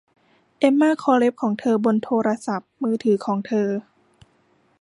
[0.59, 3.67] เอมม่าเคาะเล็บของเธอบนโทรศัพท์มือถือของเธอ